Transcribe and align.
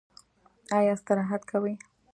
ایا 0.77 0.91
استراحت 0.97 1.41
کوئ؟ 1.51 1.71